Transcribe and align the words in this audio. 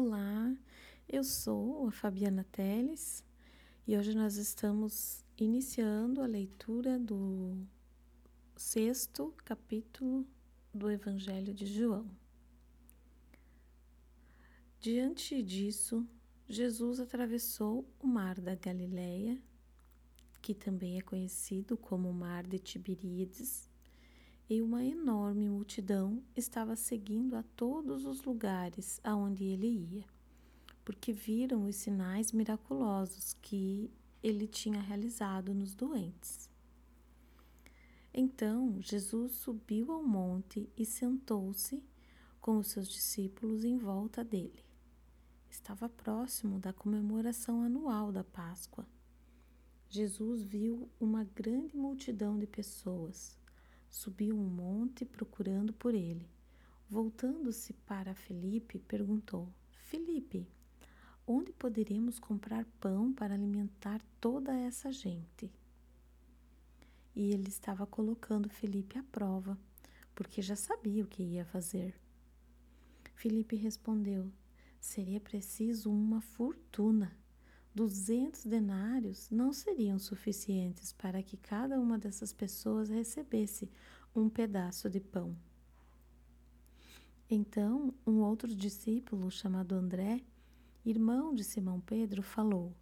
Olá, 0.00 0.56
eu 1.08 1.24
sou 1.24 1.88
a 1.88 1.90
Fabiana 1.90 2.46
Teles 2.52 3.24
e 3.84 3.96
hoje 3.96 4.14
nós 4.14 4.36
estamos 4.36 5.24
iniciando 5.36 6.22
a 6.22 6.26
leitura 6.26 7.00
do 7.00 7.66
sexto 8.56 9.34
capítulo 9.44 10.24
do 10.72 10.88
Evangelho 10.88 11.52
de 11.52 11.66
João. 11.66 12.08
Diante 14.78 15.42
disso, 15.42 16.06
Jesus 16.46 17.00
atravessou 17.00 17.84
o 17.98 18.06
mar 18.06 18.40
da 18.40 18.54
Galileia, 18.54 19.36
que 20.40 20.54
também 20.54 20.96
é 20.96 21.02
conhecido 21.02 21.76
como 21.76 22.08
o 22.08 22.14
mar 22.14 22.46
de 22.46 22.60
Tiberíades, 22.60 23.67
e 24.50 24.62
uma 24.62 24.82
enorme 24.82 25.46
multidão 25.46 26.22
estava 26.34 26.74
seguindo 26.74 27.36
a 27.36 27.42
todos 27.54 28.06
os 28.06 28.22
lugares 28.22 28.98
aonde 29.04 29.44
ele 29.44 29.66
ia, 29.66 30.06
porque 30.84 31.12
viram 31.12 31.64
os 31.64 31.76
sinais 31.76 32.32
miraculosos 32.32 33.34
que 33.42 33.90
ele 34.22 34.46
tinha 34.46 34.80
realizado 34.80 35.52
nos 35.52 35.74
doentes. 35.74 36.48
Então 38.12 38.80
Jesus 38.80 39.32
subiu 39.32 39.92
ao 39.92 40.02
monte 40.02 40.68
e 40.74 40.86
sentou-se 40.86 41.82
com 42.40 42.56
os 42.56 42.68
seus 42.68 42.88
discípulos 42.88 43.64
em 43.64 43.76
volta 43.76 44.24
dele. 44.24 44.64
Estava 45.50 45.90
próximo 45.90 46.58
da 46.58 46.72
comemoração 46.72 47.62
anual 47.62 48.10
da 48.10 48.24
Páscoa. 48.24 48.86
Jesus 49.90 50.42
viu 50.42 50.88
uma 50.98 51.24
grande 51.24 51.76
multidão 51.76 52.38
de 52.38 52.46
pessoas 52.46 53.38
Subiu 53.88 54.36
um 54.36 54.48
monte 54.48 55.04
procurando 55.04 55.72
por 55.72 55.94
ele. 55.94 56.28
Voltando-se 56.88 57.72
para 57.72 58.14
Felipe, 58.14 58.78
perguntou: 58.78 59.48
Felipe, 59.70 60.46
onde 61.26 61.52
poderemos 61.52 62.18
comprar 62.18 62.64
pão 62.80 63.12
para 63.12 63.34
alimentar 63.34 64.00
toda 64.20 64.54
essa 64.54 64.90
gente? 64.90 65.52
E 67.14 67.32
ele 67.32 67.48
estava 67.48 67.86
colocando 67.86 68.48
Felipe 68.48 68.98
à 68.98 69.02
prova, 69.02 69.58
porque 70.14 70.40
já 70.40 70.56
sabia 70.56 71.04
o 71.04 71.08
que 71.08 71.22
ia 71.22 71.44
fazer. 71.44 71.94
Felipe 73.14 73.56
respondeu: 73.56 74.32
Seria 74.80 75.20
preciso 75.20 75.90
uma 75.90 76.20
fortuna. 76.20 77.16
Duzentos 77.74 78.44
denários 78.44 79.30
não 79.30 79.52
seriam 79.52 79.98
suficientes 79.98 80.92
para 80.92 81.22
que 81.22 81.36
cada 81.36 81.78
uma 81.78 81.98
dessas 81.98 82.32
pessoas 82.32 82.88
recebesse 82.88 83.70
um 84.14 84.28
pedaço 84.28 84.88
de 84.90 85.00
pão. 85.00 85.36
Então, 87.30 87.94
um 88.06 88.20
outro 88.20 88.54
discípulo, 88.54 89.30
chamado 89.30 89.74
André, 89.74 90.22
irmão 90.84 91.34
de 91.34 91.44
Simão 91.44 91.78
Pedro, 91.80 92.22
falou: 92.22 92.74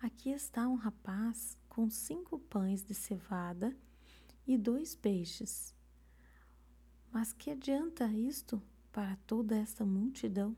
Aqui 0.00 0.30
está 0.30 0.68
um 0.68 0.74
rapaz 0.74 1.56
com 1.68 1.88
cinco 1.88 2.38
pães 2.38 2.84
de 2.84 2.92
cevada 2.92 3.74
e 4.46 4.58
dois 4.58 4.94
peixes. 4.94 5.74
Mas 7.10 7.32
que 7.32 7.50
adianta 7.50 8.06
isto 8.08 8.60
para 8.90 9.16
toda 9.26 9.56
esta 9.56 9.84
multidão? 9.84 10.56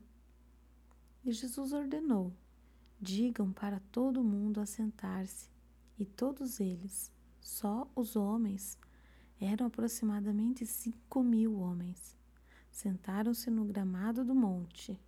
E 1.23 1.31
Jesus 1.31 1.71
ordenou: 1.71 2.33
Digam 2.99 3.53
para 3.53 3.79
todo 3.91 4.23
mundo 4.23 4.59
assentar-se, 4.59 5.49
e 5.99 6.05
todos 6.05 6.59
eles, 6.59 7.11
só 7.39 7.87
os 7.95 8.15
homens, 8.15 8.77
eram 9.39 9.67
aproximadamente 9.67 10.65
cinco 10.65 11.21
mil 11.21 11.59
homens, 11.59 12.17
sentaram-se 12.71 13.51
no 13.51 13.65
gramado 13.65 14.25
do 14.25 14.33
monte. 14.33 14.99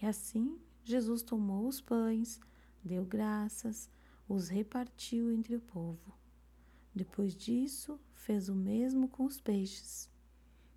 E 0.00 0.06
assim 0.06 0.58
Jesus 0.82 1.22
tomou 1.22 1.68
os 1.68 1.78
pães, 1.78 2.40
deu 2.82 3.04
graças, 3.04 3.90
os 4.26 4.48
repartiu 4.48 5.30
entre 5.30 5.56
o 5.56 5.60
povo. 5.60 6.14
Depois 6.94 7.36
disso, 7.36 8.00
fez 8.14 8.48
o 8.48 8.54
mesmo 8.54 9.08
com 9.08 9.26
os 9.26 9.38
peixes, 9.38 10.10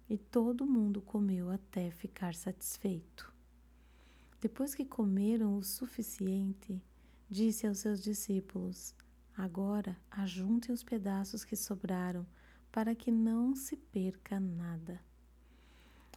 e 0.09 0.17
todo 0.17 0.65
mundo 0.65 1.01
comeu 1.01 1.49
até 1.49 1.89
ficar 1.89 2.35
satisfeito. 2.35 3.30
Depois 4.41 4.73
que 4.73 4.83
comeram 4.83 5.55
o 5.55 5.63
suficiente, 5.63 6.81
disse 7.29 7.67
aos 7.67 7.77
seus 7.77 8.01
discípulos: 8.01 8.95
Agora 9.37 9.95
ajuntem 10.09 10.73
os 10.73 10.83
pedaços 10.83 11.45
que 11.45 11.55
sobraram, 11.55 12.25
para 12.71 12.95
que 12.95 13.11
não 13.11 13.55
se 13.55 13.77
perca 13.77 14.39
nada. 14.39 14.99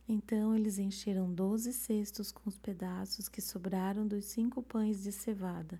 Então 0.09 0.55
eles 0.55 0.79
encheram 0.79 1.34
doze 1.34 1.71
cestos 1.71 2.33
com 2.33 2.49
os 2.49 2.59
pedaços 2.59 3.29
que 3.29 3.43
sobraram 3.43 4.07
dos 4.07 4.25
cinco 4.25 4.63
pães 4.63 5.03
de 5.03 5.13
cevada. 5.13 5.79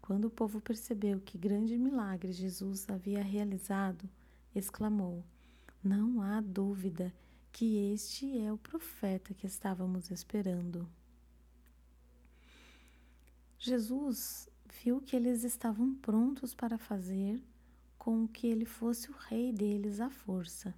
Quando 0.00 0.24
o 0.24 0.30
povo 0.30 0.58
percebeu 0.58 1.20
que 1.20 1.36
grande 1.36 1.76
milagre 1.76 2.32
Jesus 2.32 2.88
havia 2.88 3.22
realizado, 3.22 4.08
exclamou: 4.54 5.22
Não 5.84 6.22
há 6.22 6.40
dúvida 6.40 7.12
que 7.52 7.92
este 7.92 8.38
é 8.38 8.50
o 8.50 8.56
profeta 8.56 9.34
que 9.34 9.46
estávamos 9.46 10.10
esperando. 10.10 10.88
Jesus 13.64 14.48
viu 14.82 15.00
que 15.00 15.14
eles 15.14 15.44
estavam 15.44 15.94
prontos 15.94 16.52
para 16.52 16.76
fazer 16.76 17.40
com 17.96 18.26
que 18.26 18.48
ele 18.48 18.64
fosse 18.64 19.08
o 19.08 19.14
rei 19.14 19.52
deles 19.52 20.00
à 20.00 20.10
força. 20.10 20.74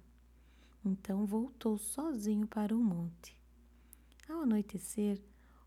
Então 0.85 1.25
voltou 1.25 1.79
sozinho 1.79 2.45
para 2.45 2.75
o 2.75 2.79
monte. 2.79 3.35
Ao 4.29 4.43
anoitecer, 4.43 5.19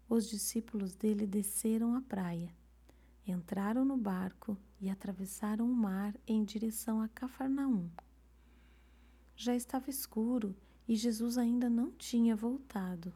os 0.08 0.28
discípulos 0.28 0.94
dele 0.94 1.26
desceram 1.26 1.96
à 1.96 2.00
praia, 2.00 2.54
entraram 3.26 3.84
no 3.84 3.96
barco 3.96 4.56
e 4.80 4.88
atravessaram 4.88 5.68
o 5.68 5.74
mar 5.74 6.14
em 6.24 6.44
direção 6.44 7.02
a 7.02 7.08
Cafarnaum. 7.08 7.90
Já 9.34 9.56
estava 9.56 9.90
escuro 9.90 10.54
e 10.86 10.94
Jesus 10.94 11.36
ainda 11.36 11.68
não 11.68 11.90
tinha 11.90 12.36
voltado. 12.36 13.12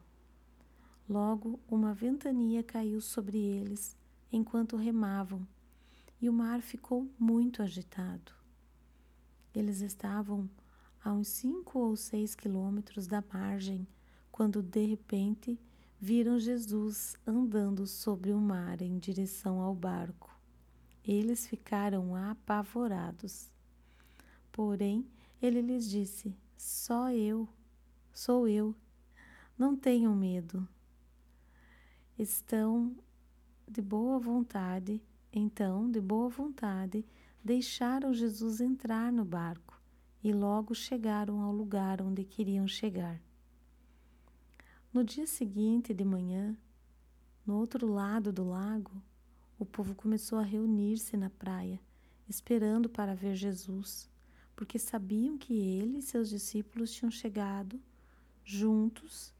Logo, 1.13 1.59
uma 1.69 1.93
ventania 1.93 2.63
caiu 2.63 2.99
sobre 2.99 3.37
eles 3.37 3.95
enquanto 4.31 4.75
remavam, 4.75 5.47
e 6.19 6.27
o 6.27 6.33
mar 6.33 6.59
ficou 6.59 7.07
muito 7.19 7.61
agitado. 7.61 8.31
Eles 9.53 9.81
estavam 9.81 10.49
a 11.03 11.13
uns 11.13 11.27
cinco 11.27 11.77
ou 11.77 11.95
seis 11.95 12.33
quilômetros 12.33 13.05
da 13.05 13.23
margem 13.31 13.87
quando 14.31 14.63
de 14.63 14.87
repente 14.87 15.59
viram 16.01 16.39
Jesus 16.39 17.15
andando 17.27 17.85
sobre 17.85 18.31
o 18.31 18.39
mar 18.39 18.81
em 18.81 18.97
direção 18.97 19.61
ao 19.61 19.75
barco. 19.75 20.35
Eles 21.05 21.45
ficaram 21.45 22.15
apavorados. 22.15 23.51
Porém, 24.51 25.05
ele 25.39 25.61
lhes 25.61 25.87
disse: 25.87 26.35
Só 26.57 27.11
eu, 27.11 27.47
sou 28.11 28.47
eu. 28.47 28.73
Não 29.55 29.75
tenham 29.75 30.15
medo 30.15 30.67
estão 32.17 32.95
de 33.67 33.81
boa 33.81 34.19
vontade, 34.19 35.01
então, 35.31 35.89
de 35.89 35.99
boa 35.99 36.29
vontade, 36.29 37.05
deixaram 37.43 38.13
Jesus 38.13 38.61
entrar 38.61 39.11
no 39.11 39.25
barco 39.25 39.81
e 40.23 40.31
logo 40.31 40.75
chegaram 40.75 41.41
ao 41.41 41.51
lugar 41.51 42.01
onde 42.01 42.23
queriam 42.23 42.67
chegar. 42.67 43.19
No 44.93 45.03
dia 45.03 45.25
seguinte 45.25 45.93
de 45.93 46.05
manhã, 46.05 46.55
no 47.45 47.57
outro 47.57 47.87
lado 47.87 48.31
do 48.31 48.47
lago, 48.47 48.91
o 49.57 49.65
povo 49.65 49.95
começou 49.95 50.37
a 50.37 50.43
reunir-se 50.43 51.17
na 51.17 51.29
praia, 51.29 51.79
esperando 52.29 52.87
para 52.87 53.15
ver 53.15 53.35
Jesus, 53.35 54.09
porque 54.55 54.77
sabiam 54.77 55.37
que 55.37 55.53
ele 55.53 55.97
e 55.97 56.01
seus 56.01 56.29
discípulos 56.29 56.93
tinham 56.93 57.11
chegado 57.11 57.81
juntos 58.45 59.33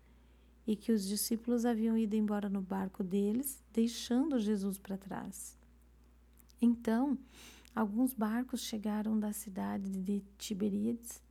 e 0.65 0.75
que 0.75 0.91
os 0.91 1.05
discípulos 1.05 1.65
haviam 1.65 1.97
ido 1.97 2.15
embora 2.15 2.49
no 2.49 2.61
barco 2.61 3.03
deles, 3.03 3.61
deixando 3.73 4.39
Jesus 4.39 4.77
para 4.77 4.97
trás. 4.97 5.57
Então, 6.61 7.17
alguns 7.75 8.13
barcos 8.13 8.61
chegaram 8.61 9.19
da 9.19 9.33
cidade 9.33 9.89
de 9.99 10.23
Tiberíades 10.37 11.21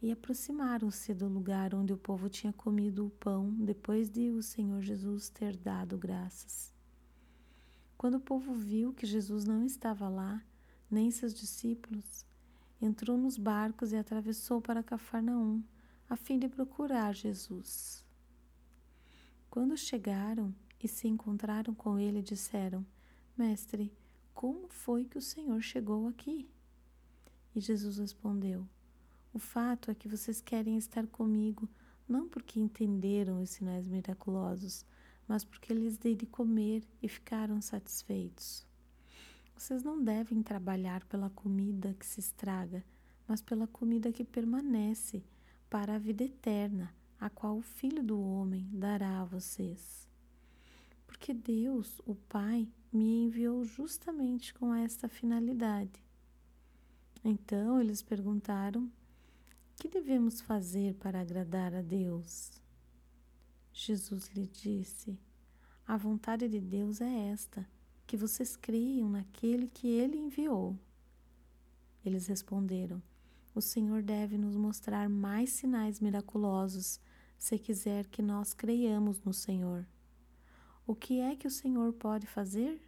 e 0.00 0.12
aproximaram-se 0.12 1.12
do 1.12 1.26
lugar 1.26 1.74
onde 1.74 1.92
o 1.92 1.96
povo 1.96 2.28
tinha 2.28 2.52
comido 2.52 3.06
o 3.06 3.10
pão 3.10 3.50
depois 3.50 4.08
de 4.08 4.30
o 4.30 4.42
Senhor 4.42 4.80
Jesus 4.80 5.28
ter 5.28 5.56
dado 5.56 5.98
graças. 5.98 6.72
Quando 7.96 8.14
o 8.14 8.20
povo 8.20 8.54
viu 8.54 8.92
que 8.92 9.04
Jesus 9.04 9.44
não 9.44 9.64
estava 9.64 10.08
lá, 10.08 10.40
nem 10.88 11.10
seus 11.10 11.34
discípulos, 11.34 12.24
entrou 12.80 13.18
nos 13.18 13.36
barcos 13.36 13.92
e 13.92 13.96
atravessou 13.96 14.60
para 14.60 14.84
Cafarnaum, 14.84 15.64
a 16.08 16.14
fim 16.14 16.38
de 16.38 16.48
procurar 16.48 17.12
Jesus. 17.12 18.07
Quando 19.50 19.76
chegaram 19.76 20.54
e 20.82 20.86
se 20.86 21.08
encontraram 21.08 21.74
com 21.74 21.98
ele, 21.98 22.22
disseram: 22.22 22.84
Mestre, 23.36 23.92
como 24.34 24.68
foi 24.68 25.04
que 25.04 25.18
o 25.18 25.22
Senhor 25.22 25.60
chegou 25.60 26.06
aqui? 26.06 26.48
E 27.54 27.60
Jesus 27.60 27.98
respondeu: 27.98 28.68
O 29.32 29.38
fato 29.38 29.90
é 29.90 29.94
que 29.94 30.08
vocês 30.08 30.40
querem 30.40 30.76
estar 30.76 31.06
comigo 31.06 31.68
não 32.08 32.28
porque 32.28 32.58
entenderam 32.58 33.42
os 33.42 33.50
sinais 33.50 33.86
miraculosos, 33.86 34.84
mas 35.26 35.44
porque 35.44 35.74
lhes 35.74 35.98
dei 35.98 36.14
de 36.14 36.26
comer 36.26 36.82
e 37.02 37.08
ficaram 37.08 37.60
satisfeitos. 37.60 38.66
Vocês 39.54 39.82
não 39.82 40.02
devem 40.02 40.42
trabalhar 40.42 41.04
pela 41.04 41.28
comida 41.30 41.94
que 41.98 42.06
se 42.06 42.20
estraga, 42.20 42.84
mas 43.26 43.42
pela 43.42 43.66
comida 43.66 44.12
que 44.12 44.24
permanece 44.24 45.22
para 45.68 45.96
a 45.96 45.98
vida 45.98 46.24
eterna, 46.24 46.94
a 47.20 47.28
qual 47.28 47.58
o 47.58 47.62
Filho 47.62 48.02
do 48.02 48.20
Homem 48.20 48.68
dará 48.72 49.20
a 49.20 49.24
vocês. 49.24 50.08
Porque 51.06 51.34
Deus, 51.34 52.00
o 52.06 52.14
Pai, 52.14 52.68
me 52.92 53.24
enviou 53.24 53.64
justamente 53.64 54.54
com 54.54 54.74
esta 54.74 55.08
finalidade. 55.08 56.02
Então 57.24 57.80
eles 57.80 58.02
perguntaram: 58.02 58.90
Que 59.76 59.88
devemos 59.88 60.40
fazer 60.40 60.94
para 60.94 61.20
agradar 61.20 61.74
a 61.74 61.82
Deus? 61.82 62.52
Jesus 63.72 64.28
lhe 64.28 64.46
disse: 64.46 65.18
A 65.86 65.96
vontade 65.96 66.48
de 66.48 66.60
Deus 66.60 67.00
é 67.00 67.28
esta, 67.30 67.68
que 68.06 68.16
vocês 68.16 68.56
creiam 68.56 69.10
naquele 69.10 69.68
que 69.68 69.88
ele 69.88 70.16
enviou. 70.16 70.78
Eles 72.04 72.26
responderam: 72.26 73.02
O 73.54 73.60
Senhor 73.60 74.02
deve 74.02 74.38
nos 74.38 74.56
mostrar 74.56 75.08
mais 75.08 75.50
sinais 75.50 76.00
miraculosos 76.00 77.00
se 77.38 77.58
quiser 77.58 78.06
que 78.08 78.20
nós 78.20 78.52
creiamos 78.52 79.20
no 79.22 79.32
Senhor. 79.32 79.86
O 80.86 80.94
que 80.94 81.20
é 81.20 81.36
que 81.36 81.46
o 81.46 81.50
Senhor 81.50 81.92
pode 81.92 82.26
fazer? 82.26 82.82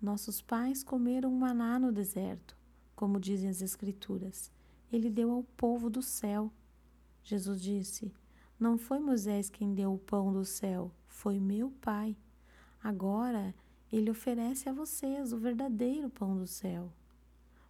Nossos 0.00 0.40
pais 0.40 0.82
comeram 0.82 1.30
maná 1.30 1.78
no 1.78 1.92
deserto, 1.92 2.56
como 2.96 3.20
dizem 3.20 3.50
as 3.50 3.62
Escrituras. 3.62 4.50
Ele 4.90 5.10
deu 5.10 5.30
ao 5.30 5.44
povo 5.56 5.88
do 5.88 6.02
céu. 6.02 6.50
Jesus 7.22 7.62
disse: 7.62 8.12
não 8.62 8.78
foi 8.78 9.00
Moisés 9.00 9.50
quem 9.50 9.74
deu 9.74 9.92
o 9.94 9.98
pão 9.98 10.32
do 10.32 10.44
céu, 10.44 10.92
foi 11.08 11.40
meu 11.40 11.72
Pai. 11.80 12.16
Agora 12.80 13.52
ele 13.92 14.08
oferece 14.08 14.68
a 14.68 14.72
vocês 14.72 15.32
o 15.32 15.36
verdadeiro 15.36 16.08
pão 16.08 16.38
do 16.38 16.46
céu. 16.46 16.92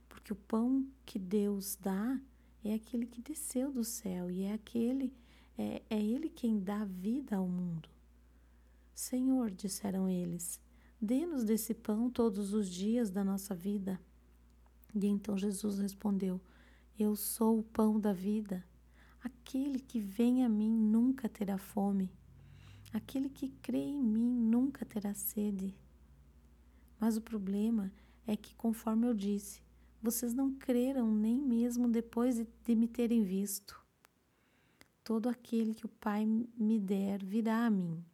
Porque 0.06 0.34
o 0.34 0.36
pão 0.36 0.86
que 1.06 1.18
Deus 1.18 1.78
dá 1.80 2.20
é 2.62 2.74
aquele 2.74 3.06
que 3.06 3.22
desceu 3.22 3.72
do 3.72 3.82
céu 3.82 4.30
e 4.30 4.42
é 4.42 4.52
aquele 4.52 5.10
é, 5.56 5.82
é 5.90 6.02
ele 6.02 6.28
quem 6.28 6.58
dá 6.58 6.84
vida 6.84 7.36
ao 7.36 7.46
mundo. 7.46 7.88
Senhor, 8.94 9.50
disseram 9.50 10.08
eles, 10.08 10.60
dê-nos 11.00 11.44
desse 11.44 11.74
pão 11.74 12.10
todos 12.10 12.52
os 12.52 12.68
dias 12.68 13.10
da 13.10 13.24
nossa 13.24 13.54
vida. 13.54 14.00
E 14.94 15.06
então 15.06 15.36
Jesus 15.36 15.78
respondeu: 15.78 16.40
Eu 16.98 17.16
sou 17.16 17.58
o 17.58 17.62
pão 17.62 17.98
da 17.98 18.12
vida. 18.12 18.64
Aquele 19.22 19.78
que 19.78 20.00
vem 20.00 20.44
a 20.44 20.48
mim 20.48 20.70
nunca 20.70 21.28
terá 21.28 21.56
fome. 21.56 22.10
Aquele 22.92 23.28
que 23.28 23.48
crê 23.62 23.78
em 23.78 24.02
mim 24.02 24.28
nunca 24.28 24.84
terá 24.84 25.14
sede. 25.14 25.74
Mas 27.00 27.16
o 27.16 27.20
problema 27.20 27.90
é 28.26 28.36
que, 28.36 28.54
conforme 28.54 29.06
eu 29.06 29.14
disse, 29.14 29.62
vocês 30.02 30.34
não 30.34 30.52
creram 30.54 31.12
nem 31.12 31.36
mesmo 31.36 31.88
depois 31.88 32.36
de 32.64 32.74
me 32.74 32.86
terem 32.86 33.22
visto. 33.22 33.81
Todo 35.04 35.28
aquele 35.28 35.74
que 35.74 35.84
o 35.84 35.88
Pai 35.88 36.24
me 36.24 36.78
der 36.78 37.24
virá 37.24 37.66
a 37.66 37.70
mim. 37.70 38.04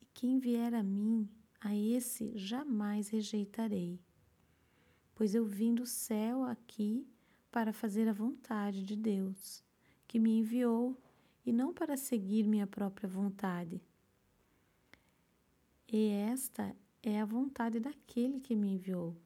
E 0.00 0.06
quem 0.14 0.38
vier 0.38 0.74
a 0.74 0.82
mim, 0.82 1.28
a 1.60 1.74
esse 1.74 2.36
jamais 2.38 3.08
rejeitarei. 3.08 4.00
Pois 5.14 5.34
eu 5.34 5.44
vim 5.44 5.74
do 5.74 5.84
céu 5.84 6.44
aqui 6.44 7.04
para 7.50 7.72
fazer 7.72 8.08
a 8.08 8.12
vontade 8.12 8.84
de 8.84 8.94
Deus, 8.94 9.64
que 10.06 10.18
me 10.20 10.38
enviou, 10.38 10.96
e 11.44 11.52
não 11.52 11.72
para 11.72 11.96
seguir 11.96 12.46
minha 12.46 12.66
própria 12.66 13.08
vontade. 13.08 13.80
E 15.90 16.08
esta 16.10 16.76
é 17.02 17.20
a 17.20 17.24
vontade 17.24 17.80
daquele 17.80 18.38
que 18.38 18.54
me 18.54 18.74
enviou, 18.74 19.16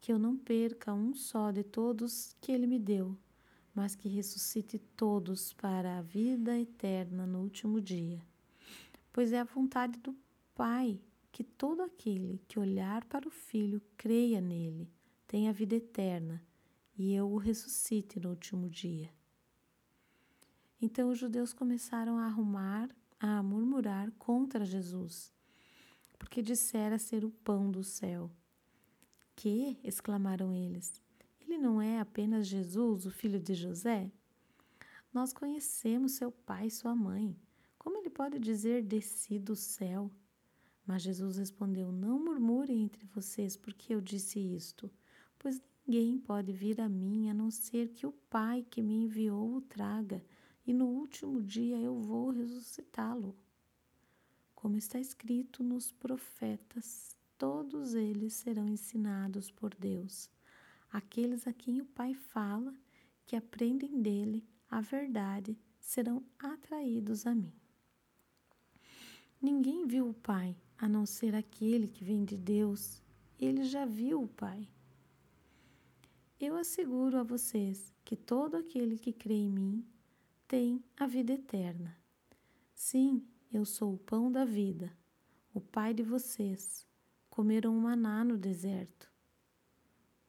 que 0.00 0.12
eu 0.12 0.18
não 0.18 0.36
perca 0.36 0.92
um 0.92 1.14
só 1.14 1.50
de 1.50 1.64
todos 1.64 2.36
que 2.40 2.52
ele 2.52 2.66
me 2.66 2.78
deu, 2.78 3.16
mas 3.74 3.94
que 3.94 4.08
ressuscite 4.08 4.78
todos 4.78 5.52
para 5.54 5.98
a 5.98 6.02
vida 6.02 6.58
eterna 6.58 7.26
no 7.26 7.40
último 7.40 7.80
dia. 7.80 8.20
Pois 9.12 9.32
é 9.32 9.40
a 9.40 9.44
vontade 9.44 9.98
do 9.98 10.16
Pai 10.54 11.00
que 11.30 11.42
todo 11.42 11.82
aquele 11.82 12.42
que 12.46 12.58
olhar 12.58 13.04
para 13.06 13.26
o 13.26 13.30
Filho 13.30 13.80
creia 13.96 14.40
nele, 14.40 14.90
tenha 15.26 15.52
vida 15.52 15.74
eterna 15.74 16.42
e 16.96 17.14
eu 17.14 17.30
o 17.30 17.38
ressuscite 17.38 18.20
no 18.20 18.28
último 18.30 18.68
dia. 18.68 19.10
Então 20.80 21.10
os 21.10 21.18
judeus 21.18 21.52
começaram 21.52 22.18
a 22.18 22.26
arrumar, 22.26 22.94
a 23.18 23.42
murmurar 23.42 24.10
contra 24.18 24.64
Jesus, 24.64 25.32
porque 26.18 26.42
dissera 26.42 26.98
ser 26.98 27.24
o 27.24 27.30
pão 27.30 27.70
do 27.70 27.82
céu. 27.82 28.30
Que? 29.34 29.78
exclamaram 29.82 30.52
eles. 30.52 31.01
Ele 31.52 31.62
não 31.62 31.82
é 31.82 32.00
apenas 32.00 32.46
Jesus, 32.46 33.04
o 33.04 33.10
filho 33.10 33.38
de 33.38 33.54
José? 33.54 34.10
Nós 35.12 35.32
conhecemos 35.32 36.12
seu 36.12 36.32
pai 36.32 36.68
e 36.68 36.70
sua 36.70 36.94
mãe. 36.94 37.36
Como 37.78 37.98
ele 37.98 38.08
pode 38.08 38.38
dizer 38.38 38.82
desci 38.82 39.38
do 39.38 39.54
céu? 39.54 40.10
Mas 40.86 41.02
Jesus 41.02 41.36
respondeu: 41.36 41.92
Não 41.92 42.18
murmurem 42.18 42.82
entre 42.82 43.04
vocês, 43.06 43.56
porque 43.56 43.94
eu 43.94 44.00
disse 44.00 44.40
isto, 44.40 44.90
pois 45.38 45.60
Ninguém 45.86 46.16
pode 46.16 46.52
vir 46.52 46.80
a 46.80 46.88
mim 46.88 47.28
a 47.28 47.34
não 47.34 47.50
ser 47.50 47.88
que 47.88 48.06
o 48.06 48.12
Pai 48.12 48.64
que 48.70 48.80
me 48.80 48.94
enviou 48.94 49.56
o 49.56 49.60
traga, 49.60 50.24
e 50.64 50.72
no 50.72 50.86
último 50.86 51.42
dia 51.42 51.76
eu 51.76 52.00
vou 52.00 52.30
ressuscitá-lo. 52.30 53.36
Como 54.54 54.76
está 54.76 55.00
escrito 55.00 55.62
nos 55.62 55.90
profetas, 55.90 57.16
todos 57.36 57.94
eles 57.94 58.32
serão 58.34 58.68
ensinados 58.68 59.50
por 59.50 59.74
Deus. 59.74 60.30
Aqueles 60.92 61.46
a 61.46 61.52
quem 61.52 61.80
o 61.80 61.86
Pai 61.86 62.12
fala, 62.14 62.74
que 63.24 63.34
aprendem 63.34 64.02
dele 64.02 64.44
a 64.70 64.80
verdade, 64.82 65.58
serão 65.80 66.22
atraídos 66.38 67.26
a 67.26 67.34
mim. 67.34 67.52
Ninguém 69.40 69.86
viu 69.86 70.10
o 70.10 70.14
Pai 70.14 70.54
a 70.76 70.86
não 70.86 71.06
ser 71.06 71.34
aquele 71.34 71.88
que 71.88 72.04
vem 72.04 72.24
de 72.24 72.36
Deus. 72.36 73.02
Ele 73.40 73.64
já 73.64 73.86
viu 73.86 74.22
o 74.22 74.28
Pai. 74.28 74.68
Eu 76.38 76.56
asseguro 76.56 77.18
a 77.18 77.22
vocês 77.22 77.92
que 78.04 78.16
todo 78.16 78.56
aquele 78.56 78.98
que 78.98 79.12
crê 79.12 79.34
em 79.34 79.48
mim 79.48 79.86
tem 80.48 80.84
a 80.96 81.06
vida 81.06 81.32
eterna. 81.32 81.96
Sim, 82.74 83.24
eu 83.52 83.64
sou 83.64 83.94
o 83.94 83.98
pão 83.98 84.30
da 84.30 84.44
vida, 84.44 84.92
o 85.54 85.60
pai 85.60 85.94
de 85.94 86.02
vocês. 86.02 86.86
Comeram 87.30 87.76
o 87.76 87.80
maná 87.80 88.24
no 88.24 88.36
deserto. 88.36 89.11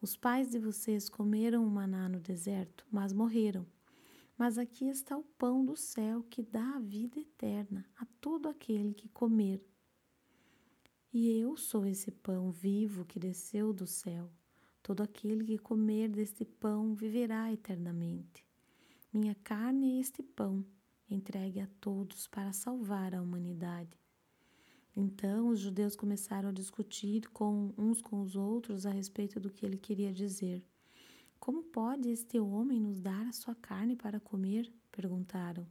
Os 0.03 0.17
pais 0.17 0.49
de 0.49 0.59
vocês 0.59 1.07
comeram 1.07 1.65
o 1.65 1.69
maná 1.69 2.09
no 2.09 2.19
deserto, 2.19 2.85
mas 2.91 3.13
morreram. 3.13 3.65
Mas 4.37 4.57
aqui 4.57 4.89
está 4.89 5.17
o 5.17 5.23
pão 5.23 5.63
do 5.63 5.77
céu 5.77 6.23
que 6.29 6.41
dá 6.43 6.75
a 6.75 6.79
vida 6.79 7.21
eterna 7.21 7.85
a 7.95 8.05
todo 8.19 8.49
aquele 8.49 8.93
que 8.93 9.07
comer. 9.07 9.65
E 11.13 11.29
eu 11.39 11.55
sou 11.55 11.85
esse 11.85 12.11
pão 12.11 12.51
vivo 12.51 13.05
que 13.05 13.17
desceu 13.17 13.71
do 13.71 13.87
céu. 13.87 14.29
Todo 14.81 15.01
aquele 15.01 15.45
que 15.45 15.57
comer 15.57 16.09
deste 16.09 16.43
pão 16.43 16.93
viverá 16.93 17.49
eternamente. 17.53 18.45
Minha 19.13 19.35
carne 19.35 19.95
é 19.95 19.99
este 20.01 20.21
pão, 20.21 20.65
entregue 21.09 21.61
a 21.61 21.67
todos 21.79 22.27
para 22.27 22.51
salvar 22.51 23.15
a 23.15 23.21
humanidade. 23.21 24.02
Então 24.95 25.49
os 25.49 25.59
judeus 25.59 25.95
começaram 25.95 26.49
a 26.49 26.53
discutir 26.53 27.27
com 27.29 27.73
uns 27.77 28.01
com 28.01 28.21
os 28.21 28.35
outros 28.35 28.85
a 28.85 28.91
respeito 28.91 29.39
do 29.39 29.49
que 29.49 29.65
ele 29.65 29.77
queria 29.77 30.13
dizer. 30.13 30.63
Como 31.39 31.63
pode 31.63 32.09
este 32.09 32.39
homem 32.39 32.79
nos 32.79 33.01
dar 33.01 33.25
a 33.27 33.33
sua 33.33 33.55
carne 33.55 33.95
para 33.95 34.19
comer? 34.19 34.71
perguntaram. 34.91 35.67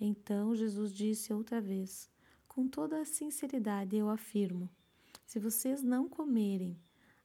Então 0.00 0.54
Jesus 0.54 0.92
disse 0.92 1.32
outra 1.32 1.60
vez: 1.60 2.10
Com 2.48 2.66
toda 2.66 3.00
a 3.00 3.04
sinceridade 3.04 3.96
eu 3.96 4.10
afirmo: 4.10 4.68
se 5.24 5.38
vocês 5.38 5.82
não 5.82 6.08
comerem 6.08 6.76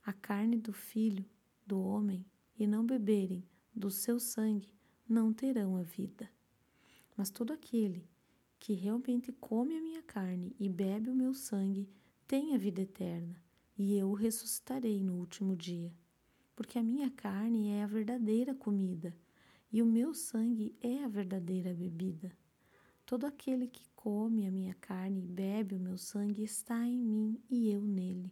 a 0.05 0.13
carne 0.13 0.57
do 0.57 0.71
filho 0.71 1.25
do 1.65 1.81
homem 1.81 2.25
e 2.57 2.67
não 2.67 2.85
beberem 2.85 3.43
do 3.75 3.89
seu 3.89 4.19
sangue, 4.19 4.73
não 5.07 5.33
terão 5.33 5.75
a 5.75 5.81
vida. 5.81 6.29
Mas 7.17 7.29
todo 7.29 7.51
aquele 7.51 8.07
que 8.59 8.73
realmente 8.73 9.31
come 9.31 9.77
a 9.77 9.81
minha 9.81 10.03
carne 10.03 10.53
e 10.59 10.67
bebe 10.67 11.09
o 11.09 11.15
meu 11.15 11.33
sangue 11.33 11.89
tem 12.27 12.53
a 12.53 12.57
vida 12.57 12.81
eterna, 12.81 13.41
e 13.77 13.97
eu 13.97 14.09
o 14.09 14.13
ressuscitarei 14.13 15.01
no 15.01 15.15
último 15.15 15.55
dia. 15.55 15.91
Porque 16.55 16.77
a 16.77 16.83
minha 16.83 17.09
carne 17.09 17.69
é 17.69 17.83
a 17.83 17.87
verdadeira 17.87 18.53
comida, 18.53 19.15
e 19.71 19.81
o 19.81 19.85
meu 19.85 20.13
sangue 20.13 20.75
é 20.81 21.03
a 21.03 21.07
verdadeira 21.07 21.73
bebida. 21.73 22.31
Todo 23.05 23.25
aquele 23.25 23.67
que 23.67 23.87
come 23.95 24.45
a 24.45 24.51
minha 24.51 24.75
carne 24.75 25.19
e 25.19 25.27
bebe 25.27 25.75
o 25.75 25.79
meu 25.79 25.97
sangue 25.97 26.43
está 26.43 26.85
em 26.85 26.97
mim 26.97 27.41
e 27.49 27.71
eu 27.71 27.81
nele. 27.81 28.31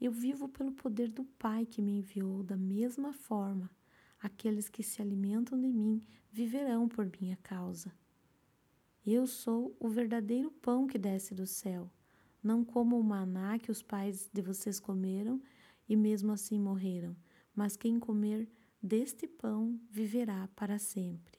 Eu 0.00 0.10
vivo 0.10 0.48
pelo 0.48 0.72
poder 0.72 1.08
do 1.08 1.24
Pai 1.24 1.64
que 1.64 1.80
me 1.80 1.98
enviou, 1.98 2.42
da 2.42 2.56
mesma 2.56 3.12
forma. 3.12 3.70
Aqueles 4.20 4.68
que 4.68 4.82
se 4.82 5.00
alimentam 5.00 5.60
de 5.60 5.68
mim 5.68 6.02
viverão 6.32 6.88
por 6.88 7.08
minha 7.20 7.36
causa. 7.36 7.92
Eu 9.06 9.24
sou 9.24 9.76
o 9.78 9.88
verdadeiro 9.88 10.50
pão 10.50 10.84
que 10.84 10.98
desce 10.98 11.32
do 11.32 11.46
céu. 11.46 11.88
Não 12.42 12.64
como 12.64 12.98
o 12.98 13.04
maná 13.04 13.56
que 13.56 13.70
os 13.70 13.80
pais 13.80 14.28
de 14.32 14.42
vocês 14.42 14.80
comeram 14.80 15.40
e 15.88 15.94
mesmo 15.94 16.32
assim 16.32 16.58
morreram, 16.58 17.16
mas 17.54 17.76
quem 17.76 18.00
comer 18.00 18.48
deste 18.82 19.28
pão 19.28 19.80
viverá 19.88 20.48
para 20.56 20.76
sempre. 20.80 21.38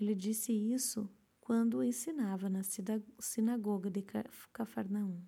Ele 0.00 0.12
disse 0.12 0.52
isso 0.52 1.08
quando 1.40 1.84
ensinava 1.84 2.48
na 2.48 2.62
sinagoga 3.20 3.88
de 3.88 4.02
Cafarnaum. 4.52 5.22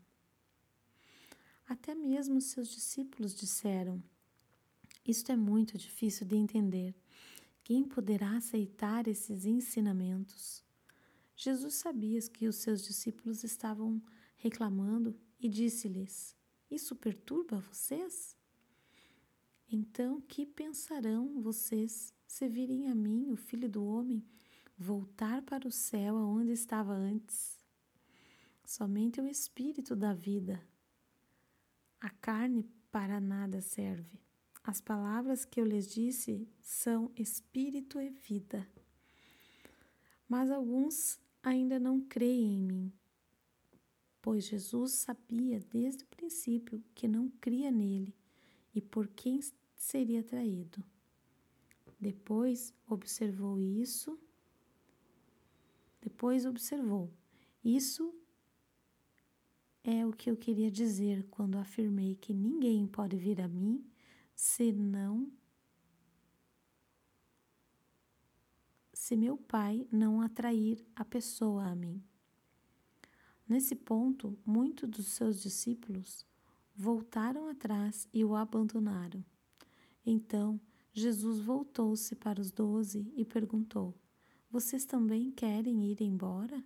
Até 1.68 1.94
mesmo 1.94 2.40
seus 2.40 2.68
discípulos 2.68 3.32
disseram: 3.36 4.02
Isto 5.06 5.30
é 5.30 5.36
muito 5.36 5.78
difícil 5.78 6.26
de 6.26 6.34
entender. 6.34 6.96
Quem 7.62 7.84
poderá 7.84 8.36
aceitar 8.36 9.06
esses 9.06 9.46
ensinamentos? 9.46 10.68
Jesus 11.42 11.76
sabia 11.76 12.20
que 12.20 12.46
os 12.46 12.56
seus 12.56 12.84
discípulos 12.84 13.42
estavam 13.44 14.02
reclamando 14.36 15.18
e 15.40 15.48
disse-lhes: 15.48 16.36
Isso 16.70 16.94
perturba 16.94 17.60
vocês? 17.60 18.36
Então, 19.66 20.20
que 20.20 20.44
pensarão 20.44 21.40
vocês 21.40 22.12
se 22.26 22.46
virem 22.46 22.90
a 22.90 22.94
mim, 22.94 23.30
o 23.30 23.36
filho 23.36 23.70
do 23.70 23.82
homem, 23.82 24.22
voltar 24.76 25.40
para 25.40 25.66
o 25.66 25.72
céu 25.72 26.18
aonde 26.18 26.52
estava 26.52 26.92
antes? 26.92 27.58
Somente 28.62 29.18
o 29.18 29.26
espírito 29.26 29.96
da 29.96 30.12
vida. 30.12 30.62
A 32.02 32.10
carne 32.10 32.68
para 32.92 33.18
nada 33.18 33.62
serve. 33.62 34.20
As 34.62 34.82
palavras 34.82 35.46
que 35.46 35.58
eu 35.58 35.64
lhes 35.64 35.90
disse 35.90 36.46
são 36.60 37.10
espírito 37.16 37.98
e 37.98 38.10
vida. 38.10 38.68
Mas 40.28 40.50
alguns 40.50 41.18
ainda 41.42 41.78
não 41.78 42.00
creem 42.00 42.54
em 42.54 42.62
mim, 42.62 42.92
pois 44.20 44.46
Jesus 44.46 44.92
sabia 44.92 45.60
desde 45.60 46.04
o 46.04 46.06
princípio 46.06 46.82
que 46.94 47.08
não 47.08 47.30
cria 47.40 47.70
nele 47.70 48.14
e 48.74 48.80
por 48.80 49.08
quem 49.08 49.40
seria 49.76 50.22
traído. 50.22 50.84
Depois 51.98 52.72
observou 52.88 53.60
isso. 53.60 54.18
Depois 56.00 56.46
observou. 56.46 57.12
Isso 57.62 58.14
é 59.84 60.06
o 60.06 60.12
que 60.12 60.30
eu 60.30 60.36
queria 60.36 60.70
dizer 60.70 61.26
quando 61.30 61.58
afirmei 61.58 62.14
que 62.14 62.32
ninguém 62.32 62.86
pode 62.86 63.16
vir 63.16 63.40
a 63.40 63.48
mim 63.48 63.84
senão 64.34 65.30
se 69.00 69.16
meu 69.16 69.38
pai 69.38 69.88
não 69.90 70.20
atrair 70.20 70.86
a 70.94 71.06
pessoa 71.06 71.64
a 71.64 71.74
mim. 71.74 72.04
Nesse 73.48 73.74
ponto, 73.74 74.38
muitos 74.44 74.90
dos 74.90 75.06
seus 75.06 75.40
discípulos 75.40 76.26
voltaram 76.76 77.48
atrás 77.48 78.06
e 78.12 78.22
o 78.22 78.36
abandonaram. 78.36 79.24
Então 80.04 80.60
Jesus 80.92 81.40
voltou-se 81.40 82.14
para 82.14 82.42
os 82.42 82.50
doze 82.52 83.10
e 83.16 83.24
perguntou: 83.24 83.98
Vocês 84.50 84.84
também 84.84 85.30
querem 85.30 85.90
ir 85.90 86.02
embora? 86.02 86.62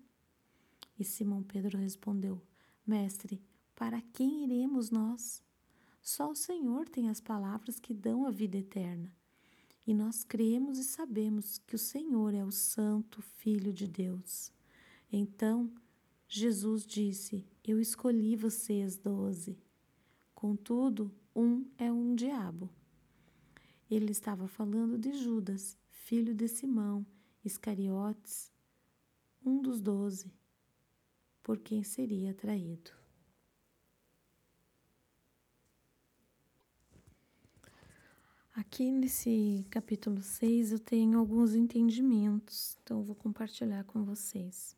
E 0.99 1.05
Simão 1.05 1.41
Pedro 1.41 1.79
respondeu: 1.79 2.43
Mestre, 2.85 3.41
para 3.77 4.03
quem 4.13 4.43
iremos 4.43 4.91
nós? 4.91 5.41
Só 6.03 6.33
o 6.33 6.37
Senhor 6.37 6.89
tem 6.89 7.09
as 7.09 7.21
palavras 7.21 7.79
que 7.79 7.95
dão 7.95 8.27
a 8.27 8.33
vida 8.33 8.59
eterna. 8.59 9.15
E 9.87 9.93
nós 9.93 10.25
cremos 10.25 10.79
e 10.79 10.85
sabemos 10.85 11.59
que 11.59 11.75
o 11.75 11.79
Senhor 11.79 12.33
é 12.33 12.43
o 12.43 12.51
Santo 12.51 13.21
Filho 13.21 13.73
de 13.73 13.87
Deus. 13.87 14.53
Então 15.13 15.71
Jesus 16.27 16.87
disse: 16.87 17.45
Eu 17.63 17.79
escolhi 17.79 18.35
vocês 18.35 18.97
doze. 18.97 19.59
Contudo, 20.35 21.15
um 21.35 21.67
é 21.77 21.93
um 21.93 22.15
diabo. 22.15 22.71
Ele 23.91 24.11
estava 24.11 24.49
falando 24.49 24.99
de 24.99 25.13
Judas, 25.13 25.77
filho 25.91 26.35
de 26.35 26.49
Simão, 26.49 27.07
Iscariotes, 27.45 28.51
um 29.45 29.61
dos 29.61 29.81
doze, 29.81 30.33
por 31.43 31.59
quem 31.59 31.85
seria 31.85 32.33
traído. 32.33 33.04
Aqui 38.55 38.89
nesse 38.89 39.67
capítulo 39.69 40.23
6 40.23 40.71
eu 40.71 40.79
tenho 40.79 41.19
alguns 41.19 41.57
entendimentos, 41.57 42.79
então 42.81 43.03
vou 43.03 43.17
compartilhar 43.17 43.83
com 43.83 44.05
vocês. 44.05 44.77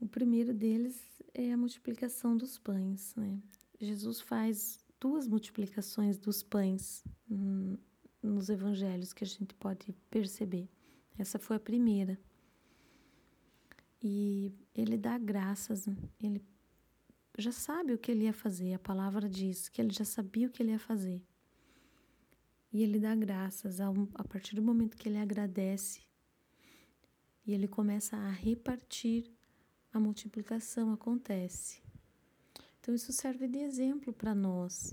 O 0.00 0.08
primeiro 0.08 0.54
deles 0.54 0.98
é 1.34 1.52
a 1.52 1.56
multiplicação 1.58 2.34
dos 2.34 2.58
pães. 2.58 3.14
Né? 3.14 3.38
Jesus 3.78 4.22
faz 4.22 4.82
duas 4.98 5.28
multiplicações 5.28 6.16
dos 6.16 6.42
pães 6.42 7.04
nos 8.22 8.48
evangelhos 8.48 9.12
que 9.12 9.22
a 9.22 9.26
gente 9.26 9.54
pode 9.56 9.92
perceber. 10.08 10.66
Essa 11.18 11.38
foi 11.38 11.56
a 11.56 11.60
primeira. 11.60 12.18
E 14.02 14.50
ele 14.74 14.96
dá 14.96 15.18
graças, 15.18 15.86
ele 16.18 16.42
já 17.36 17.52
sabe 17.52 17.92
o 17.92 17.98
que 17.98 18.10
ele 18.10 18.24
ia 18.24 18.32
fazer, 18.32 18.72
a 18.72 18.78
palavra 18.78 19.28
diz 19.28 19.68
que 19.68 19.82
ele 19.82 19.92
já 19.92 20.06
sabia 20.06 20.46
o 20.46 20.50
que 20.50 20.62
ele 20.62 20.72
ia 20.72 20.78
fazer. 20.78 21.22
E 22.74 22.82
ele 22.82 22.98
dá 22.98 23.14
graças 23.14 23.80
a, 23.80 23.86
a 24.16 24.24
partir 24.24 24.56
do 24.56 24.60
momento 24.60 24.96
que 24.96 25.08
ele 25.08 25.18
agradece 25.18 26.00
e 27.46 27.52
ele 27.52 27.68
começa 27.68 28.16
a 28.16 28.30
repartir, 28.30 29.30
a 29.92 30.00
multiplicação 30.00 30.92
acontece. 30.92 31.80
Então, 32.80 32.92
isso 32.92 33.12
serve 33.12 33.46
de 33.46 33.58
exemplo 33.58 34.12
para 34.12 34.34
nós. 34.34 34.92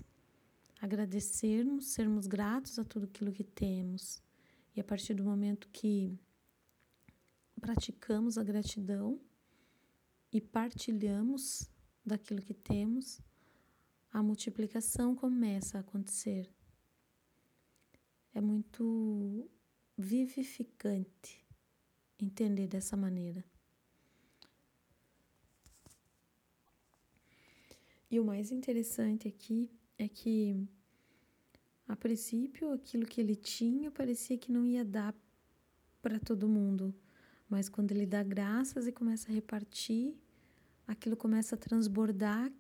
Agradecermos, 0.80 1.88
sermos 1.88 2.28
gratos 2.28 2.78
a 2.78 2.84
tudo 2.84 3.06
aquilo 3.06 3.32
que 3.32 3.44
temos. 3.44 4.22
E 4.76 4.80
a 4.80 4.84
partir 4.84 5.16
do 5.16 5.24
momento 5.24 5.68
que 5.70 6.16
praticamos 7.60 8.38
a 8.38 8.44
gratidão 8.44 9.20
e 10.32 10.40
partilhamos 10.40 11.68
daquilo 12.06 12.44
que 12.44 12.54
temos, 12.54 13.20
a 14.14 14.22
multiplicação 14.22 15.16
começa 15.16 15.80
a 15.80 15.82
acontecer. 15.82 16.48
É 18.34 18.40
muito 18.40 19.50
vivificante 19.98 21.46
entender 22.20 22.68
dessa 22.68 22.96
maneira. 22.96 23.44
E 28.10 28.20
o 28.20 28.26
mais 28.26 28.52
interessante 28.52 29.28
aqui 29.28 29.72
é 29.98 30.08
que, 30.08 30.68
a 31.88 31.96
princípio, 31.96 32.72
aquilo 32.74 33.06
que 33.06 33.22
ele 33.22 33.36
tinha 33.36 33.90
parecia 33.90 34.38
que 34.38 34.52
não 34.52 34.66
ia 34.66 34.84
dar 34.84 35.16
para 36.02 36.20
todo 36.20 36.50
mundo, 36.50 36.94
mas 37.50 37.70
quando 37.70 37.92
ele 37.92 38.06
dá 38.06 38.24
graças 38.24 38.88
e 38.88 38.92
começa 38.92 39.30
a 39.30 39.34
repartir, 39.34 40.16
aquilo 40.88 41.16
começa 41.16 41.56
a 41.56 41.58
transbordar 41.58 42.52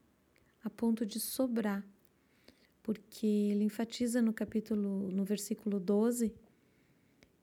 a 0.64 0.70
ponto 0.70 1.06
de 1.06 1.20
sobrar. 1.20 1.86
Porque 2.84 3.28
ele 3.28 3.64
enfatiza 3.64 4.22
no 4.22 4.34
capítulo, 4.34 5.12
no 5.12 5.24
versículo 5.24 5.80
12, 5.80 6.34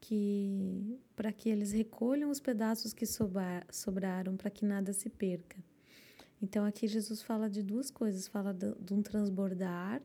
que 0.00 0.98
para 1.14 1.32
que 1.32 1.48
eles 1.48 1.72
recolham 1.72 2.30
os 2.30 2.40
pedaços 2.40 2.92
que 2.92 3.04
sobraram, 3.06 4.36
para 4.36 4.50
que 4.50 4.64
nada 4.64 4.92
se 4.92 5.08
perca. 5.08 5.62
Então 6.40 6.64
aqui 6.64 6.86
Jesus 6.86 7.20
fala 7.22 7.50
de 7.50 7.62
duas 7.62 7.90
coisas, 7.90 8.28
fala 8.28 8.54
de, 8.54 8.94
um 8.94 9.02
transbordar 9.02 10.00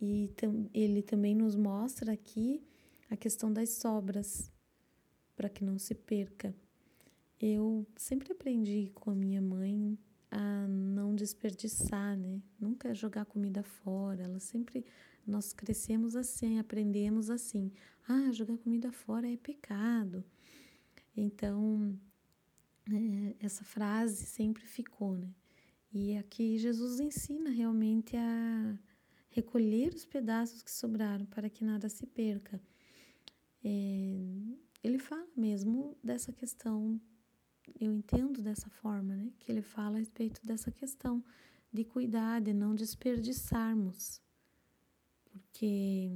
e 0.00 0.30
ele 0.72 1.02
também 1.02 1.34
nos 1.34 1.54
mostra 1.54 2.12
aqui 2.12 2.62
a 3.10 3.16
questão 3.16 3.52
das 3.52 3.70
sobras, 3.70 4.50
para 5.36 5.48
que 5.48 5.62
não 5.62 5.78
se 5.78 5.94
perca. 5.94 6.54
Eu 7.38 7.86
sempre 7.96 8.32
aprendi 8.32 8.90
com 8.94 9.10
a 9.10 9.14
minha 9.14 9.42
mãe 9.42 9.98
a 10.32 10.66
não 10.66 11.14
desperdiçar, 11.14 12.16
né? 12.16 12.40
Nunca 12.58 12.94
jogar 12.94 13.26
comida 13.26 13.62
fora. 13.62 14.22
Ela 14.24 14.40
sempre 14.40 14.84
nós 15.26 15.52
crescemos 15.52 16.16
assim, 16.16 16.58
aprendemos 16.58 17.28
assim. 17.28 17.70
Ah, 18.08 18.32
jogar 18.32 18.56
comida 18.56 18.90
fora 18.90 19.30
é 19.30 19.36
pecado. 19.36 20.24
Então, 21.14 21.96
é, 22.90 23.36
essa 23.38 23.62
frase 23.62 24.24
sempre 24.24 24.64
ficou, 24.64 25.16
né? 25.16 25.30
E 25.92 26.16
aqui 26.16 26.56
Jesus 26.56 26.98
ensina 26.98 27.50
realmente 27.50 28.16
a 28.16 28.78
recolher 29.28 29.92
os 29.94 30.06
pedaços 30.06 30.62
que 30.62 30.70
sobraram 30.70 31.26
para 31.26 31.50
que 31.50 31.62
nada 31.62 31.88
se 31.90 32.06
perca. 32.06 32.58
É, 33.62 34.16
ele 34.82 34.98
fala 34.98 35.28
mesmo 35.36 35.96
dessa 36.02 36.32
questão, 36.32 36.98
eu 37.80 37.92
entendo 37.92 38.42
dessa 38.42 38.68
forma, 38.68 39.14
né? 39.16 39.32
Que 39.38 39.50
ele 39.52 39.62
fala 39.62 39.96
a 39.96 39.98
respeito 39.98 40.44
dessa 40.44 40.70
questão 40.70 41.24
de 41.72 41.84
cuidar, 41.84 42.40
de 42.40 42.52
não 42.52 42.74
desperdiçarmos. 42.74 44.20
Porque 45.24 46.10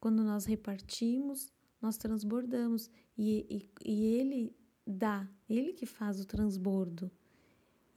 quando 0.00 0.22
nós 0.22 0.44
repartimos, 0.46 1.52
nós 1.80 1.96
transbordamos. 1.96 2.90
E, 3.16 3.46
e, 3.84 3.90
e 3.90 4.04
ele 4.04 4.56
dá, 4.88 5.28
Ele 5.48 5.72
que 5.72 5.86
faz 5.86 6.20
o 6.20 6.24
transbordo. 6.24 7.10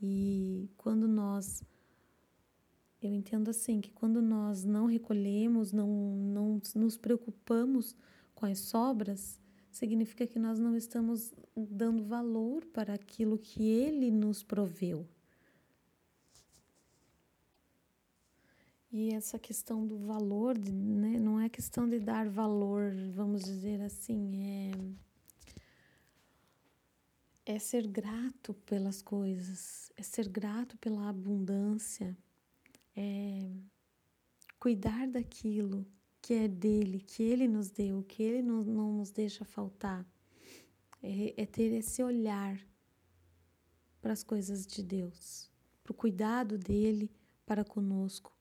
E 0.02 0.70
quando 0.78 1.08
nós. 1.08 1.64
Eu 3.02 3.14
entendo 3.14 3.50
assim, 3.50 3.82
que 3.82 3.92
quando 3.92 4.22
nós 4.22 4.64
não 4.64 4.86
recolhemos, 4.86 5.72
não, 5.72 5.88
não 5.88 6.62
nos 6.76 6.98
preocupamos 6.98 7.96
com 8.36 8.46
as 8.46 8.60
sobras, 8.60 9.40
significa 9.72 10.28
que 10.28 10.38
nós 10.38 10.60
não 10.60 10.76
estamos 10.76 11.34
dando 11.56 12.04
valor 12.04 12.66
para 12.66 12.94
aquilo 12.94 13.38
que 13.38 13.64
Ele 13.64 14.12
nos 14.12 14.44
proveu. 14.44 15.08
E 18.92 19.14
essa 19.14 19.40
questão 19.40 19.88
do 19.88 19.98
valor, 19.98 20.58
né, 20.58 21.18
não 21.18 21.40
é 21.40 21.48
questão 21.48 21.88
de 21.88 21.98
dar 21.98 22.28
valor, 22.28 22.94
vamos 23.14 23.42
dizer 23.42 23.82
assim, 23.82 24.74
é, 27.46 27.54
é 27.54 27.58
ser 27.58 27.88
grato 27.88 28.54
pelas 28.66 29.02
coisas, 29.02 29.90
é 29.96 30.04
ser 30.04 30.28
grato 30.28 30.78
pela 30.78 31.08
abundância, 31.08 32.18
é 32.94 33.50
cuidar 34.60 35.08
daquilo 35.08 35.88
que 36.22 36.34
é 36.34 36.48
dele, 36.48 37.00
que 37.00 37.24
ele 37.24 37.48
nos 37.48 37.70
deu, 37.70 38.04
que 38.04 38.22
ele 38.22 38.42
não, 38.42 38.64
não 38.64 38.94
nos 38.94 39.12
deixa 39.12 39.44
faltar, 39.44 40.06
é, 41.02 41.42
é 41.42 41.46
ter 41.46 41.74
esse 41.74 42.04
olhar 42.04 42.60
para 44.02 44.14
as 44.14 44.24
coisas 44.24 44.66
de 44.66 44.84
Deus, 44.84 45.50
para 45.84 45.92
o 45.92 45.96
cuidado 45.96 46.58
dele 46.58 47.12
para 47.46 47.64
conosco 47.64 48.32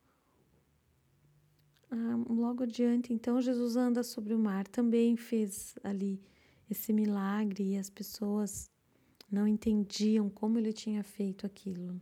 ah, 1.90 2.24
logo 2.28 2.62
adiante, 2.62 3.12
então, 3.12 3.40
Jesus 3.40 3.74
anda 3.74 4.04
sobre 4.04 4.32
o 4.32 4.38
mar, 4.38 4.66
também 4.68 5.16
fez 5.16 5.74
ali 5.82 6.22
esse 6.70 6.92
milagre 6.92 7.72
e 7.72 7.76
as 7.76 7.90
pessoas 7.90 8.70
não 9.30 9.46
entendiam 9.46 10.30
como 10.30 10.56
ele 10.56 10.72
tinha 10.72 11.02
feito 11.02 11.44
aquilo. 11.44 12.00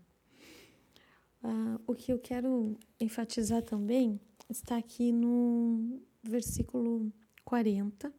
Ah, 1.43 1.81
o 1.87 1.95
que 1.95 2.13
eu 2.13 2.19
quero 2.19 2.77
enfatizar 3.01 3.63
também 3.63 4.21
está 4.49 4.77
aqui 4.77 5.13
no 5.13 6.01
versículo 6.23 7.13
40, 7.45 8.13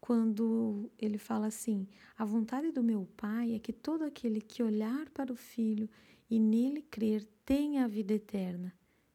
quando 0.00 0.90
ele 0.98 1.18
fala 1.18 1.46
assim: 1.46 1.86
A 2.16 2.24
vontade 2.24 2.72
do 2.72 2.82
meu 2.82 3.06
Pai 3.16 3.54
é 3.54 3.58
que 3.58 3.72
todo 3.72 4.02
aquele 4.02 4.40
que 4.40 4.62
olhar 4.62 5.08
para 5.10 5.32
o 5.32 5.36
Filho 5.36 5.88
e 6.28 6.38
nele 6.40 6.82
crer 6.82 7.24
tenha 7.44 7.84
a 7.84 7.88
vida 7.88 8.14
eterna, 8.14 8.72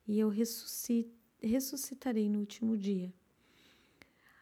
e 0.08 0.20
eu 0.20 0.29
ressuscitarei 1.41 2.29
no 2.29 2.39
último 2.39 2.77
dia. 2.77 3.13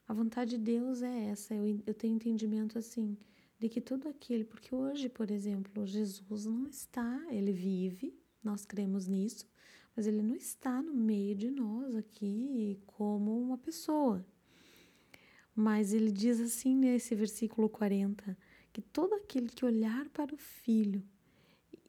A 0.08 0.14
vontade 0.14 0.52
de 0.52 0.58
Deus 0.58 1.02
é 1.02 1.26
essa, 1.26 1.56
eu, 1.56 1.82
eu 1.86 1.94
tenho 1.94 2.16
entendimento 2.16 2.78
assim, 2.78 3.18
de 3.58 3.70
que 3.70 3.82
todo 3.82 4.08
aquele, 4.08 4.44
porque 4.44 4.76
hoje, 4.76 5.10
por 5.10 5.32
exemplo, 5.32 5.88
Jesus 5.88 6.46
não 6.46 6.68
está, 6.68 7.26
ele 7.32 7.52
vive, 7.52 8.14
nós 8.44 8.66
cremos 8.66 9.08
nisso, 9.08 9.48
mas 9.96 10.08
ele 10.08 10.22
não 10.22 10.36
está 10.36 10.82
no 10.82 10.94
meio 10.94 11.36
de 11.36 11.50
nós 11.50 11.96
aqui 11.96 12.80
como 12.86 13.40
uma 13.40 13.58
pessoa. 13.58 14.26
Mas 15.56 15.94
ele 15.94 16.12
diz 16.12 16.40
assim 16.40 16.76
nesse 16.76 17.16
versículo 17.16 17.70
40, 17.70 18.38
que 18.74 18.82
todo 18.82 19.14
aquele 19.14 19.48
que 19.48 19.64
olhar 19.64 20.10
para 20.10 20.36
o 20.36 20.38
Filho 20.38 21.02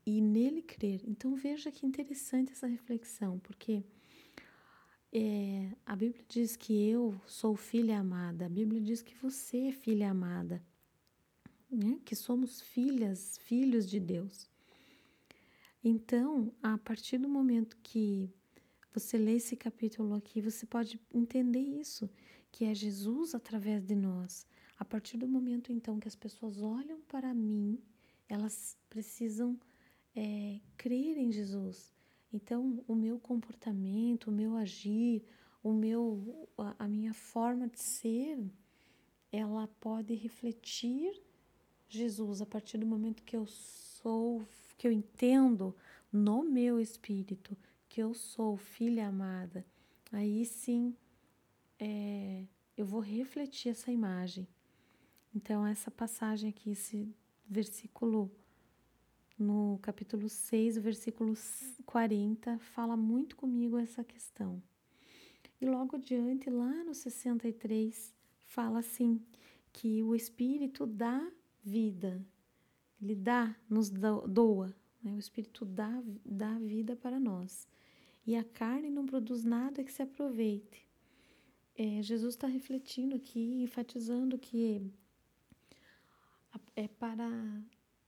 e 0.06 0.20
nele 0.20 0.62
crer. 0.62 1.02
Então 1.04 1.34
veja 1.34 1.72
que 1.72 1.84
interessante 1.84 2.52
essa 2.52 2.68
reflexão, 2.68 3.40
porque 3.40 3.82
é, 5.12 5.72
a 5.84 5.96
Bíblia 5.96 6.24
diz 6.28 6.54
que 6.54 6.88
eu 6.88 7.20
sou 7.26 7.56
filha 7.56 7.98
amada, 7.98 8.46
a 8.46 8.48
Bíblia 8.48 8.80
diz 8.80 9.02
que 9.02 9.16
você 9.16 9.68
é 9.68 9.72
filha 9.72 10.10
amada, 10.10 10.62
né? 11.68 11.98
que 12.04 12.14
somos 12.14 12.60
filhas, 12.60 13.38
filhos 13.38 13.84
de 13.88 13.98
Deus. 13.98 14.48
Então, 15.88 16.52
a 16.60 16.76
partir 16.76 17.16
do 17.16 17.28
momento 17.28 17.76
que 17.80 18.28
você 18.92 19.16
lê 19.16 19.36
esse 19.36 19.54
capítulo 19.54 20.14
aqui, 20.16 20.40
você 20.40 20.66
pode 20.66 21.00
entender 21.14 21.60
isso, 21.60 22.10
que 22.50 22.64
é 22.64 22.74
Jesus 22.74 23.36
através 23.36 23.84
de 23.84 23.94
nós. 23.94 24.48
A 24.76 24.84
partir 24.84 25.16
do 25.16 25.28
momento 25.28 25.72
então 25.72 26.00
que 26.00 26.08
as 26.08 26.16
pessoas 26.16 26.60
olham 26.60 27.00
para 27.02 27.32
mim, 27.32 27.80
elas 28.28 28.76
precisam 28.90 29.56
é, 30.12 30.58
crer 30.76 31.18
em 31.18 31.30
Jesus. 31.30 31.94
Então, 32.32 32.82
o 32.88 32.96
meu 32.96 33.20
comportamento, 33.20 34.26
o 34.26 34.32
meu 34.32 34.56
agir, 34.56 35.22
o 35.62 35.72
meu, 35.72 36.48
a, 36.80 36.88
minha 36.88 37.14
forma 37.14 37.68
de 37.68 37.78
ser, 37.78 38.44
ela 39.30 39.68
pode 39.78 40.16
refletir 40.16 41.22
Jesus 41.88 42.42
a 42.42 42.46
partir 42.46 42.76
do 42.76 42.86
momento 42.86 43.22
que 43.22 43.36
eu 43.36 43.46
sou, 43.46 44.44
que 44.76 44.86
eu 44.86 44.92
entendo 44.92 45.74
no 46.12 46.42
meu 46.42 46.80
espírito 46.80 47.56
que 47.88 48.02
eu 48.02 48.14
sou 48.14 48.56
filha 48.56 49.08
amada. 49.08 49.64
Aí 50.12 50.44
sim, 50.44 50.94
é, 51.78 52.44
eu 52.76 52.84
vou 52.84 53.00
refletir 53.00 53.70
essa 53.70 53.90
imagem. 53.90 54.46
Então, 55.34 55.66
essa 55.66 55.90
passagem 55.90 56.50
aqui, 56.50 56.70
esse 56.70 57.14
versículo 57.48 58.30
no 59.38 59.78
capítulo 59.82 60.28
6, 60.28 60.78
versículo 60.78 61.34
40, 61.84 62.58
fala 62.58 62.96
muito 62.96 63.36
comigo 63.36 63.76
essa 63.76 64.02
questão. 64.02 64.62
E 65.60 65.66
logo 65.66 65.96
adiante, 65.96 66.48
lá 66.48 66.84
no 66.84 66.94
63, 66.94 68.14
fala 68.46 68.78
assim: 68.78 69.20
que 69.72 70.02
o 70.02 70.14
Espírito 70.14 70.86
dá 70.86 71.30
vida, 71.62 72.24
ele 73.00 73.14
dá, 73.14 73.54
nos 73.68 73.90
doa, 73.90 74.74
né? 75.02 75.14
o 75.14 75.18
Espírito 75.18 75.64
dá, 75.64 76.02
dá 76.24 76.58
vida 76.58 76.96
para 76.96 77.20
nós. 77.20 77.68
E 78.26 78.34
a 78.34 78.42
carne 78.42 78.90
não 78.90 79.06
produz 79.06 79.44
nada 79.44 79.84
que 79.84 79.92
se 79.92 80.02
aproveite. 80.02 80.86
É, 81.76 82.02
Jesus 82.02 82.34
está 82.34 82.46
refletindo 82.46 83.14
aqui, 83.14 83.62
enfatizando 83.62 84.38
que 84.38 84.90
é 86.74 86.88
para 86.88 87.30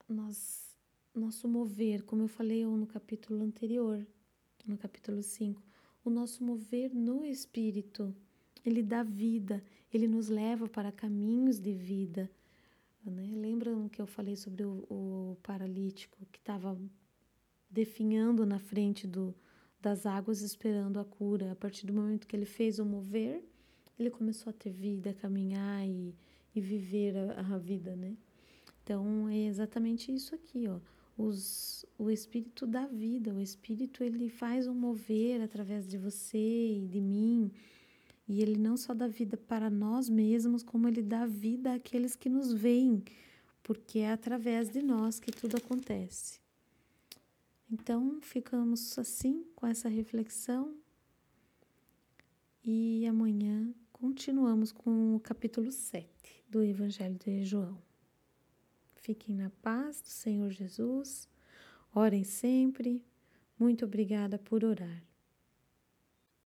nós 0.09 0.69
nosso 1.15 1.49
mover, 1.49 2.05
como 2.05 2.23
eu 2.23 2.29
falei 2.29 2.65
no 2.65 2.87
capítulo 2.87 3.43
anterior, 3.43 4.07
no 4.65 4.79
capítulo 4.79 5.23
5, 5.23 5.61
o 6.05 6.11
nosso 6.11 6.45
mover 6.45 6.95
no 6.95 7.25
espírito, 7.25 8.15
ele 8.65 8.83
dá 8.83 9.03
vida, 9.03 9.65
ele 9.93 10.07
nos 10.07 10.29
leva 10.29 10.69
para 10.69 10.93
caminhos 10.93 11.59
de 11.59 11.73
vida. 11.73 12.31
Né? 13.05 13.31
Lembram 13.35 13.89
que 13.89 14.01
eu 14.01 14.07
falei 14.07 14.37
sobre 14.37 14.65
o, 14.65 14.85
o 14.91 15.39
paralítico 15.43 16.19
que 16.31 16.39
estava 16.39 16.79
definhando 17.71 18.45
na 18.45 18.59
frente 18.59 19.07
do, 19.07 19.35
das 19.81 20.07
águas 20.07 20.41
esperando 20.41 20.99
a 20.99 21.05
cura? 21.05 21.53
A 21.53 21.57
partir 21.57 21.87
do 21.87 21.93
momento 21.93 22.27
que 22.27 22.37
ele 22.37 22.47
fez 22.47 22.79
o 22.79 22.85
mover, 22.85 23.43
ele 23.99 24.11
começou 24.11 24.51
a 24.51 24.53
ter 24.53 24.71
vida, 24.71 25.15
caminhar 25.15 25.87
e, 25.87 26.15
e 26.55 26.61
viver 26.61 27.17
a, 27.17 27.55
a 27.55 27.59
vida, 27.59 27.97
né? 27.97 28.17
Então 28.83 29.29
é 29.29 29.47
exatamente 29.47 30.13
isso 30.13 30.35
aqui, 30.35 30.67
ó 30.67 30.81
os, 31.19 31.85
o 31.99 32.09
espírito 32.09 32.65
da 32.65 32.87
vida, 32.87 33.35
o 33.35 33.41
espírito 33.41 34.05
ele 34.05 34.31
faz 34.31 34.69
um 34.69 34.75
mover 34.75 35.43
através 35.43 35.87
de 35.87 35.99
você 35.99 36.39
e 36.39 36.87
de 36.87 37.01
mim, 37.01 37.51
e 38.29 38.43
ele 38.43 38.59
não 38.59 38.77
só 38.77 38.93
dá 38.93 39.09
vida 39.09 39.37
para 39.37 39.71
nós 39.71 40.09
mesmos, 40.09 40.63
como 40.63 40.87
ele 40.87 41.03
dá 41.03 41.25
vida 41.25 41.75
àqueles 41.75 42.15
que 42.15 42.29
nos 42.29 42.53
veem, 42.53 43.03
porque 43.63 44.01
é 44.01 44.13
através 44.13 44.69
de 44.69 44.83
nós 44.83 45.19
que 45.19 45.33
tudo 45.33 45.57
acontece. 45.57 46.39
Então, 47.71 48.21
ficamos 48.21 48.99
assim 48.99 49.45
com 49.55 49.67
essa 49.67 49.89
reflexão 49.89 50.75
e 52.63 53.07
amanhã 53.07 53.73
continuamos 53.93 54.73
com 54.73 55.17
o 55.17 55.21
capítulo 55.21 55.73
7 55.73 56.45
do 56.49 56.63
Evangelho 56.63 57.17
de 57.17 57.45
João. 57.45 57.79
Fiquem 58.95 59.35
na 59.35 59.51
paz 59.63 60.03
do 60.03 60.09
Senhor 60.09 60.51
Jesus. 60.51 61.29
Orem 61.95 62.25
sempre. 62.25 63.03
Muito 63.59 63.87
obrigada 63.87 64.39
por 64.39 64.65
orar. 64.65 65.08